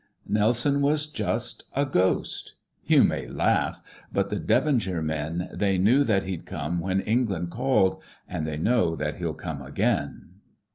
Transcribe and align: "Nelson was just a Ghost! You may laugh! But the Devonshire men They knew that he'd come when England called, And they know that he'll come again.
"Nelson 0.27 0.81
was 0.81 1.05
just 1.05 1.65
a 1.75 1.85
Ghost! 1.85 2.55
You 2.83 3.03
may 3.03 3.27
laugh! 3.27 3.83
But 4.11 4.31
the 4.31 4.39
Devonshire 4.39 5.03
men 5.03 5.47
They 5.53 5.77
knew 5.77 6.03
that 6.03 6.23
he'd 6.23 6.47
come 6.47 6.79
when 6.79 7.01
England 7.01 7.51
called, 7.51 8.01
And 8.27 8.47
they 8.47 8.57
know 8.57 8.95
that 8.95 9.17
he'll 9.17 9.35
come 9.35 9.61
again. 9.61 10.37